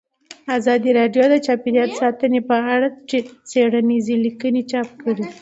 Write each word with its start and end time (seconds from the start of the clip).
ازادي 0.57 0.89
راډیو 0.99 1.25
د 1.29 1.35
چاپیریال 1.45 1.89
ساتنه 2.01 2.39
په 2.49 2.55
اړه 2.73 2.87
څېړنیزې 3.51 4.15
لیکنې 4.25 4.61
چاپ 4.71 4.89
کړي. 5.01 5.25